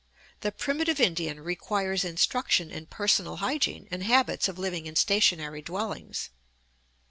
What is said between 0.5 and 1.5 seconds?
primitive Indian